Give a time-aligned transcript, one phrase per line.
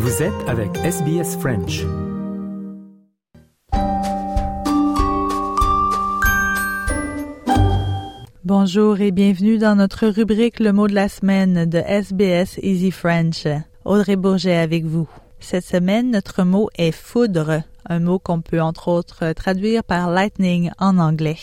[0.00, 1.84] Vous êtes avec SBS French.
[8.44, 13.48] Bonjour et bienvenue dans notre rubrique Le mot de la semaine de SBS Easy French.
[13.84, 15.08] Audrey Bourget avec vous.
[15.40, 20.70] Cette semaine, notre mot est foudre, un mot qu'on peut entre autres traduire par lightning
[20.78, 21.38] en anglais.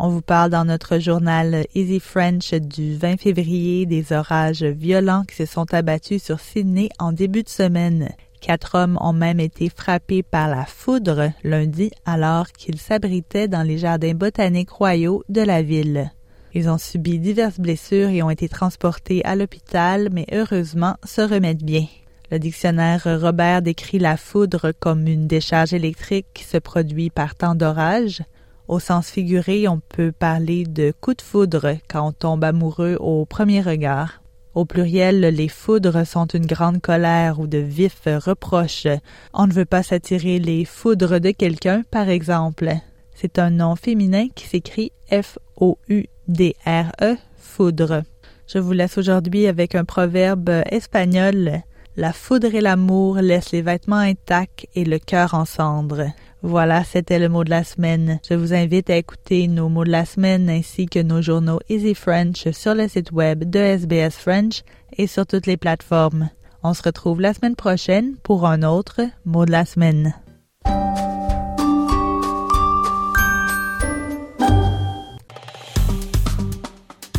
[0.00, 5.34] On vous parle dans notre journal Easy French du 20 février des orages violents qui
[5.34, 8.08] se sont abattus sur Sydney en début de semaine.
[8.40, 13.76] Quatre hommes ont même été frappés par la foudre lundi alors qu'ils s'abritaient dans les
[13.76, 16.12] jardins botaniques royaux de la ville.
[16.54, 21.64] Ils ont subi diverses blessures et ont été transportés à l'hôpital, mais heureusement se remettent
[21.64, 21.86] bien.
[22.30, 27.56] Le dictionnaire Robert décrit la foudre comme une décharge électrique qui se produit par temps
[27.56, 28.22] d'orage.
[28.68, 33.24] Au sens figuré, on peut parler de coup de foudre quand on tombe amoureux au
[33.24, 34.22] premier regard.
[34.54, 38.86] Au pluriel, les foudres sont une grande colère ou de vifs reproches.
[39.32, 42.70] On ne veut pas s'attirer les foudres de quelqu'un, par exemple.
[43.14, 48.02] C'est un nom féminin qui s'écrit F-O-U-D-R-E, foudre.
[48.46, 51.62] Je vous laisse aujourd'hui avec un proverbe espagnol.
[51.98, 56.06] La foudre et l'amour laissent les vêtements intacts et le cœur en cendres.
[56.42, 58.20] Voilà, c'était le mot de la semaine.
[58.30, 61.96] Je vous invite à écouter nos mots de la semaine ainsi que nos journaux Easy
[61.96, 64.62] French sur le site web de SBS French
[64.96, 66.30] et sur toutes les plateformes.
[66.62, 70.14] On se retrouve la semaine prochaine pour un autre mot de la semaine.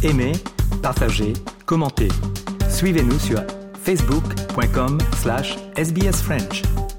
[0.04, 0.32] Aimez,
[0.82, 1.34] partagez,
[1.66, 2.08] commentez.
[2.70, 3.42] Suivez-nous sur
[3.80, 6.90] facebook.com slash sbsfrench.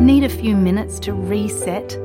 [0.00, 1.98] Need a few minutes to reset?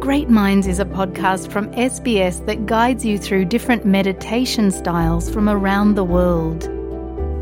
[0.00, 5.48] Great Minds is a podcast from SBS that guides you through different meditation styles from
[5.48, 6.68] around the world.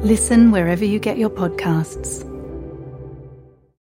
[0.05, 2.31] Listen wherever you get your podcasts.